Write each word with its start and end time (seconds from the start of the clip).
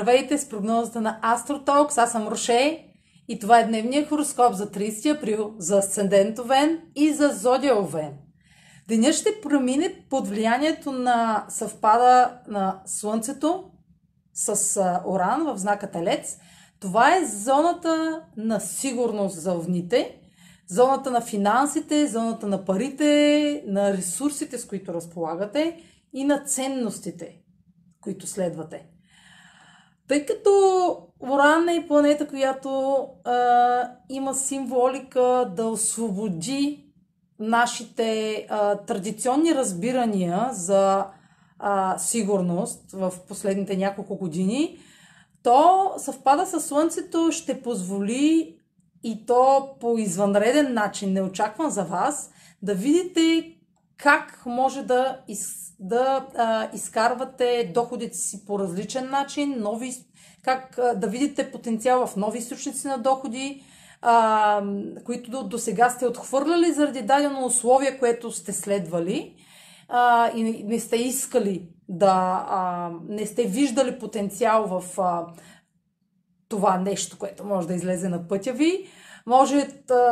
Здравейте 0.00 0.38
с 0.38 0.48
прогнозата 0.48 1.00
на 1.00 1.18
Астротокс. 1.22 1.98
Аз 1.98 2.12
съм 2.12 2.28
Роше 2.28 2.86
и 3.28 3.38
това 3.38 3.60
е 3.60 3.66
дневният 3.66 4.08
хороскоп 4.08 4.54
за 4.54 4.70
30 4.70 5.16
април 5.18 5.54
за 5.58 5.78
Асцендент 5.78 6.38
Овен 6.38 6.80
и 6.96 7.12
за 7.12 7.28
Зодия 7.28 7.82
Овен. 7.82 8.12
Денят 8.88 9.14
ще 9.14 9.40
премине 9.42 10.04
под 10.10 10.28
влиянието 10.28 10.92
на 10.92 11.46
съвпада 11.48 12.38
на 12.48 12.82
Слънцето 12.86 13.64
с 14.34 14.80
Оран 15.06 15.44
в 15.44 15.58
знака 15.58 15.90
Телец. 15.90 16.38
Това 16.80 17.16
е 17.16 17.24
зоната 17.24 18.22
на 18.36 18.60
сигурност 18.60 19.40
за 19.40 19.52
овните, 19.52 20.20
зоната 20.68 21.10
на 21.10 21.20
финансите, 21.20 22.06
зоната 22.06 22.46
на 22.46 22.64
парите, 22.64 23.62
на 23.66 23.92
ресурсите, 23.92 24.58
с 24.58 24.66
които 24.66 24.94
разполагате 24.94 25.80
и 26.12 26.24
на 26.24 26.44
ценностите, 26.44 27.36
които 28.00 28.26
следвате. 28.26 28.99
Тъй 30.10 30.26
като 30.26 30.50
Оран 31.20 31.68
е 31.68 31.86
планета, 31.88 32.28
която 32.28 33.00
а, 33.24 33.90
има 34.08 34.34
символика 34.34 35.52
да 35.56 35.66
освободи 35.66 36.86
нашите 37.38 38.46
а, 38.50 38.76
традиционни 38.76 39.54
разбирания 39.54 40.48
за 40.52 41.06
а, 41.58 41.98
сигурност 41.98 42.92
в 42.92 43.12
последните 43.28 43.76
няколко 43.76 44.16
години, 44.16 44.78
то 45.42 45.92
съвпада 45.96 46.46
с 46.46 46.60
Слънцето 46.60 47.32
ще 47.32 47.62
позволи 47.62 48.56
и 49.02 49.26
то 49.26 49.68
по 49.80 49.98
извънреден 49.98 50.74
начин, 50.74 51.12
неочакван 51.12 51.70
за 51.70 51.84
вас, 51.84 52.30
да 52.62 52.74
видите 52.74 53.54
как 54.02 54.42
може 54.46 54.82
да, 54.82 55.20
из, 55.28 55.74
да 55.80 56.26
а, 56.36 56.68
изкарвате 56.74 57.70
доходите 57.74 58.16
си 58.16 58.44
по 58.46 58.58
различен 58.58 59.10
начин, 59.10 59.54
нови, 59.58 59.92
как 60.42 60.78
а, 60.78 60.94
да 60.94 61.06
видите 61.06 61.52
потенциал 61.52 62.06
в 62.06 62.16
нови 62.16 62.38
източници 62.38 62.88
на 62.88 62.98
доходи, 62.98 63.62
а, 64.02 64.62
които 65.04 65.30
до, 65.30 65.42
до 65.42 65.58
сега 65.58 65.90
сте 65.90 66.06
отхвърляли 66.06 66.72
заради 66.72 67.02
дадено 67.02 67.44
условие, 67.46 67.98
което 67.98 68.32
сте 68.32 68.52
следвали 68.52 69.34
а, 69.88 70.30
и 70.36 70.64
не 70.64 70.80
сте 70.80 70.96
искали 70.96 71.68
да, 71.88 72.46
а, 72.48 72.90
не 73.08 73.26
сте 73.26 73.44
виждали 73.44 73.98
потенциал 73.98 74.66
в 74.66 75.00
а, 75.00 75.26
това 76.48 76.78
нещо, 76.78 77.18
което 77.18 77.44
може 77.44 77.68
да 77.68 77.74
излезе 77.74 78.08
на 78.08 78.28
пътя 78.28 78.52
ви 78.52 78.88
може, 79.26 79.68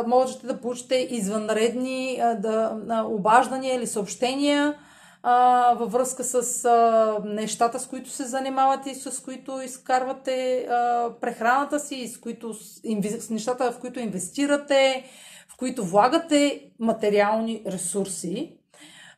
можете 0.07 0.47
да 0.47 0.61
получите 0.61 0.95
извънредни 0.95 2.21
да, 2.37 3.05
обаждания 3.07 3.75
или 3.75 3.87
съобщения 3.87 4.75
а, 5.23 5.73
във 5.73 5.91
връзка 5.91 6.23
с 6.23 6.65
а, 6.65 7.17
нещата, 7.25 7.79
с 7.79 7.87
които 7.87 8.09
се 8.09 8.23
занимавате 8.23 8.89
и 8.89 8.95
с 8.95 9.23
които 9.23 9.61
изкарвате 9.61 10.67
а, 10.69 11.09
прехраната 11.21 11.79
си, 11.79 12.07
с, 12.07 12.19
които, 12.19 12.53
с 12.53 13.29
нещата, 13.29 13.71
в 13.71 13.79
които 13.79 13.99
инвестирате, 13.99 15.03
в 15.49 15.57
които 15.57 15.85
влагате 15.85 16.71
материални 16.79 17.63
ресурси. 17.67 18.57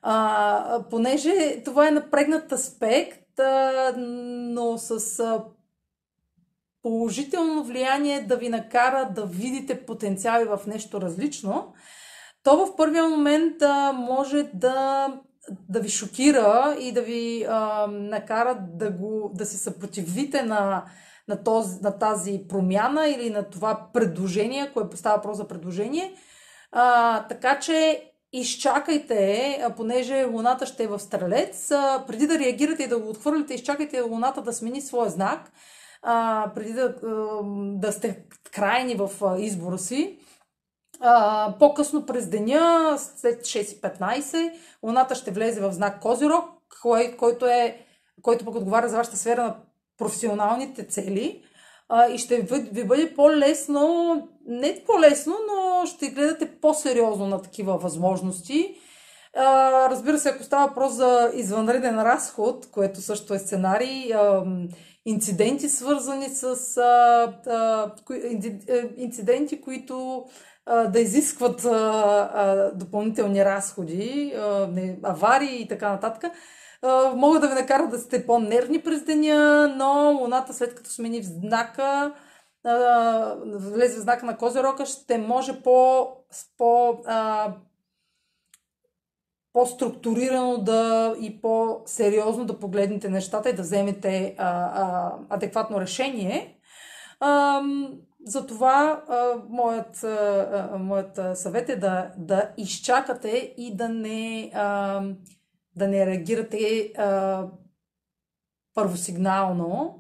А, 0.01 0.83
понеже 0.89 1.61
това 1.65 1.87
е 1.87 1.91
напрегнат 1.91 2.51
аспект, 2.51 3.39
а, 3.39 3.93
но 3.97 4.77
с 4.77 5.19
а, 5.19 5.43
положително 6.83 7.63
влияние 7.63 8.21
да 8.21 8.37
ви 8.37 8.49
накара 8.49 9.09
да 9.15 9.25
видите 9.25 9.85
потенциали 9.85 10.45
в 10.45 10.59
нещо 10.67 11.01
различно, 11.01 11.73
то 12.43 12.65
в 12.65 12.75
първия 12.75 13.03
момент 13.03 13.61
а, 13.61 13.91
може 13.91 14.43
да, 14.53 15.07
да 15.69 15.79
ви 15.79 15.89
шокира 15.89 16.75
и 16.79 16.91
да 16.91 17.01
ви 17.01 17.45
а, 17.49 17.87
накара 17.87 18.57
да, 18.73 18.91
го, 18.91 19.31
да 19.33 19.45
се 19.45 19.57
съпротивите 19.57 20.43
на, 20.43 20.85
на, 21.27 21.43
този, 21.43 21.81
на 21.81 21.99
тази 21.99 22.41
промяна 22.49 23.07
или 23.07 23.29
на 23.29 23.49
това 23.49 23.87
предложение, 23.93 24.71
кое 24.73 24.83
става 24.95 25.15
въпрос 25.15 25.37
за 25.37 25.47
предложение. 25.47 26.13
А, 26.71 27.27
така 27.27 27.59
че 27.59 28.07
изчакайте, 28.33 29.57
понеже 29.77 30.23
Луната 30.23 30.65
ще 30.65 30.83
е 30.83 30.87
в 30.87 30.99
Стрелец, 30.99 31.71
а, 31.71 32.03
преди 32.07 32.27
да 32.27 32.39
реагирате 32.39 32.83
и 32.83 32.87
да 32.87 32.99
го 32.99 33.09
отхвърлите, 33.09 33.53
изчакайте 33.53 34.01
Луната 34.01 34.41
да 34.41 34.53
смени 34.53 34.81
своя 34.81 35.09
знак 35.09 35.51
а, 36.01 36.47
преди 36.55 36.73
да, 36.73 36.95
да 37.53 37.91
сте 37.91 38.23
крайни 38.51 38.95
в 38.95 39.09
избора 39.39 39.77
си. 39.77 40.19
А, 40.99 41.55
по-късно 41.59 42.05
през 42.05 42.29
деня, 42.29 42.95
след 43.15 43.41
6.15, 43.41 44.53
Луната 44.83 45.15
ще 45.15 45.31
влезе 45.31 45.61
в 45.61 45.73
знак 45.73 46.01
Козирог, 46.01 46.45
кой, 46.81 47.15
който, 47.17 47.45
е, 47.45 47.85
който 48.21 48.45
пък 48.45 48.55
отговаря 48.55 48.89
за 48.89 48.97
вашата 48.97 49.17
сфера 49.17 49.43
на 49.43 49.55
професионалните 49.97 50.87
цели. 50.87 51.43
А, 51.89 52.07
и 52.07 52.17
ще 52.17 52.41
ви, 52.41 52.59
ви 52.59 52.83
бъде 52.83 53.15
по-лесно, 53.15 54.27
не 54.47 54.83
по-лесно, 54.87 55.35
но 55.49 55.85
ще 55.85 56.09
гледате 56.09 56.59
по-сериозно 56.61 57.27
на 57.27 57.41
такива 57.41 57.77
възможности. 57.77 58.75
А, 59.35 59.89
разбира 59.89 60.19
се, 60.19 60.29
ако 60.29 60.43
става 60.43 60.67
въпрос 60.67 60.93
за 60.93 61.31
извънреден 61.33 62.01
разход, 62.01 62.71
което 62.71 63.01
също 63.01 63.33
е 63.33 63.39
сценарий, 63.39 64.13
а, 64.13 64.43
инциденти, 65.05 65.69
свързани 65.69 66.29
с 66.29 66.77
а, 66.77 67.33
а, 67.47 67.91
е, 68.67 68.89
инциденти, 68.97 69.61
които 69.61 70.25
а, 70.65 70.87
да 70.87 70.99
изискват 70.99 71.65
а, 71.65 71.69
а, 72.33 72.71
допълнителни 72.75 73.45
разходи, 73.45 74.33
а, 74.37 74.67
не, 74.67 74.99
аварии 75.03 75.61
и 75.61 75.67
така 75.67 75.89
нататък. 75.89 76.33
А, 76.81 77.13
могат 77.15 77.41
да 77.41 77.47
ви 77.47 77.53
накарат 77.53 77.89
да 77.89 77.99
сте 77.99 78.25
по-нервни 78.25 78.81
през 78.81 79.03
деня, 79.03 79.67
но 79.77 80.17
Луната 80.21 80.53
след 80.53 80.75
като 80.75 80.89
смени 80.89 81.21
в 81.21 81.25
знака, 81.25 82.13
влезе 83.45 83.97
в 83.97 84.01
знака 84.01 84.25
на 84.25 84.37
Козерока, 84.37 84.85
ще 84.85 85.17
може 85.17 85.61
по, 85.61 86.07
по 86.57 86.97
а, 87.05 87.53
по-структурирано 89.53 90.57
да 90.57 91.15
и 91.21 91.41
по-сериозно 91.41 92.45
да 92.45 92.59
погледнете 92.59 93.09
нещата 93.09 93.49
и 93.49 93.55
да 93.55 93.61
вземете 93.61 94.35
а, 94.37 94.47
а, 94.49 95.13
адекватно 95.29 95.81
решение. 95.81 96.57
Затова 98.25 99.03
моят, 99.49 100.05
моят 100.79 101.19
съвет 101.33 101.69
е 101.69 101.75
да, 101.75 102.11
да 102.17 102.49
изчакате 102.57 103.53
и 103.57 103.75
да 103.75 103.89
не, 103.89 104.51
а, 104.53 105.01
да 105.75 105.87
не 105.87 106.05
реагирате 106.05 106.93
а, 106.97 107.47
първосигнално, 108.73 109.99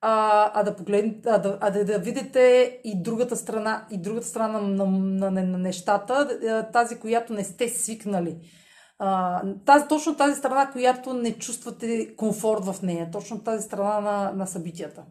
а, 0.00 0.50
а 0.54 0.62
да 0.62 0.76
погледнете, 0.76 1.28
а 1.28 1.38
да, 1.38 1.58
а 1.60 1.70
да, 1.70 1.84
да 1.84 1.98
видите 1.98 2.80
и 2.84 3.02
другата 3.02 3.36
страна, 3.36 3.86
и 3.90 3.98
другата 3.98 4.26
страна 4.26 4.60
на, 4.60 4.86
на, 4.86 5.30
на, 5.30 5.42
на 5.42 5.58
нещата, 5.58 6.38
тази, 6.72 6.98
която 6.98 7.32
не 7.32 7.44
сте 7.44 7.68
свикнали 7.68 8.36
тази, 9.66 9.88
точно 9.88 10.16
тази 10.16 10.34
страна, 10.34 10.70
която 10.72 11.14
не 11.14 11.32
чувствате 11.32 12.16
комфорт 12.16 12.64
в 12.64 12.82
нея, 12.82 13.08
точно 13.12 13.40
тази 13.40 13.62
страна 13.62 14.00
на, 14.00 14.32
на 14.32 14.46
събитията. 14.46 15.02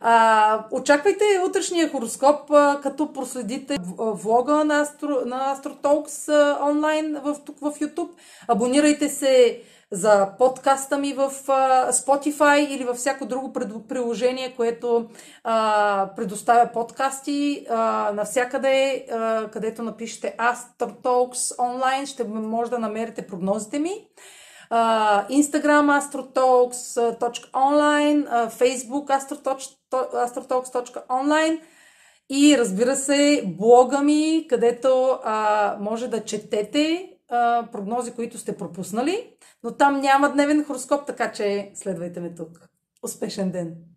А, 0.00 0.64
очаквайте 0.70 1.24
утрешния 1.48 1.90
хороскоп, 1.90 2.50
а, 2.50 2.80
като 2.82 3.12
проследите 3.12 3.78
влога 3.98 4.64
на, 4.64 4.84
Astro, 4.84 5.24
на 5.24 5.56
AstroTalks 5.56 6.32
а, 6.32 6.70
онлайн 6.70 7.16
в, 7.24 7.36
тук 7.44 7.58
в 7.58 7.72
YouTube. 7.72 8.10
Абонирайте 8.48 9.08
се 9.08 9.62
за 9.92 10.28
подкаста 10.38 10.98
ми 10.98 11.12
в 11.12 11.32
а, 11.48 11.92
Spotify 11.92 12.68
или 12.68 12.84
във 12.84 12.96
всяко 12.96 13.26
друго 13.26 13.52
приложение, 13.88 14.54
което 14.56 15.08
а, 15.44 16.10
предоставя 16.16 16.72
подкасти. 16.72 17.66
А, 17.70 18.12
навсякъде, 18.14 19.06
а, 19.12 19.48
където 19.50 19.82
напишете 19.82 20.36
AstroTalks 20.38 21.64
онлайн, 21.64 22.06
ще 22.06 22.24
може 22.24 22.70
да 22.70 22.78
намерите 22.78 23.26
прогнозите 23.26 23.78
ми. 23.78 24.06
Uh, 24.70 25.28
Instagram 25.28 26.00
astrotalks.online, 26.00 28.28
uh, 28.28 28.50
Facebook 28.50 29.06
astrotalks.online 30.26 31.60
и 32.30 32.58
разбира 32.58 32.96
се 32.96 33.44
блога 33.58 34.00
ми, 34.00 34.46
където 34.48 34.88
uh, 34.88 35.78
може 35.78 36.08
да 36.08 36.24
четете 36.24 37.11
а, 37.32 37.68
прогнози, 37.72 38.12
които 38.12 38.38
сте 38.38 38.56
пропуснали, 38.56 39.34
но 39.64 39.76
там 39.76 40.00
няма 40.00 40.32
дневен 40.32 40.64
хороскоп, 40.64 41.06
така 41.06 41.32
че 41.32 41.70
следвайте 41.74 42.20
ме 42.20 42.34
тук. 42.34 42.68
Успешен 43.02 43.50
ден! 43.50 43.91